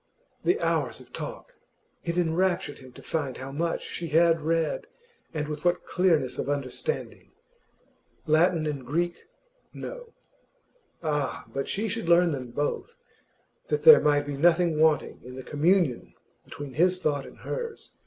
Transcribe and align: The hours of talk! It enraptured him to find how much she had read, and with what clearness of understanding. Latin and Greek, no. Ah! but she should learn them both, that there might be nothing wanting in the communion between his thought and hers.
The 0.43 0.59
hours 0.61 0.99
of 0.99 1.13
talk! 1.13 1.57
It 2.03 2.17
enraptured 2.17 2.79
him 2.79 2.91
to 2.93 3.03
find 3.03 3.37
how 3.37 3.51
much 3.51 3.83
she 3.83 4.07
had 4.07 4.41
read, 4.41 4.87
and 5.31 5.47
with 5.47 5.63
what 5.63 5.85
clearness 5.85 6.39
of 6.39 6.49
understanding. 6.49 7.33
Latin 8.25 8.65
and 8.65 8.83
Greek, 8.83 9.27
no. 9.75 10.15
Ah! 11.03 11.45
but 11.53 11.69
she 11.69 11.87
should 11.87 12.09
learn 12.09 12.31
them 12.31 12.49
both, 12.49 12.95
that 13.67 13.83
there 13.83 14.01
might 14.01 14.25
be 14.25 14.37
nothing 14.37 14.79
wanting 14.79 15.21
in 15.23 15.35
the 15.35 15.43
communion 15.43 16.15
between 16.45 16.73
his 16.73 16.97
thought 16.99 17.27
and 17.27 17.37
hers. 17.37 17.91